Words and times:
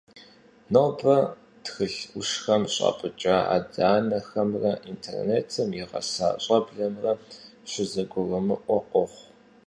Нобэ, 0.73 1.17
тхылъ 1.63 1.99
Ӏущхэм 2.11 2.63
щӀапӀыкӀа 2.73 3.35
адэ-анэхэмрэ 3.55 4.73
интернетым 4.91 5.69
игъэса 5.81 6.27
щӀэблэмрэ 6.43 7.11
щызэгурымыӀуэ 7.69 8.77
къохъу. 8.89 9.27